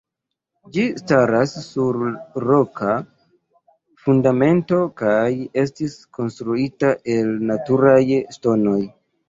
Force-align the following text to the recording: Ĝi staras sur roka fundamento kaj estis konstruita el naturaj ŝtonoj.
Ĝi 0.75 0.85
staras 1.01 1.51
sur 1.65 1.99
roka 2.45 2.95
fundamento 4.07 4.81
kaj 5.05 5.21
estis 5.67 6.01
konstruita 6.19 6.93
el 7.19 7.33
naturaj 7.55 7.99
ŝtonoj. 8.41 8.79